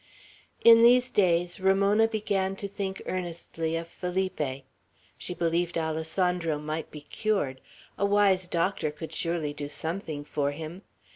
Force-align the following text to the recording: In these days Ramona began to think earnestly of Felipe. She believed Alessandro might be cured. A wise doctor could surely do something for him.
In 0.65 0.81
these 0.81 1.11
days 1.11 1.59
Ramona 1.59 2.07
began 2.07 2.55
to 2.55 2.67
think 2.67 3.03
earnestly 3.05 3.75
of 3.77 3.87
Felipe. 3.87 4.65
She 5.15 5.35
believed 5.35 5.77
Alessandro 5.77 6.57
might 6.57 6.89
be 6.89 7.01
cured. 7.01 7.61
A 7.99 8.05
wise 8.07 8.47
doctor 8.47 8.89
could 8.89 9.13
surely 9.13 9.53
do 9.53 9.69
something 9.69 10.25
for 10.25 10.53
him. 10.53 10.81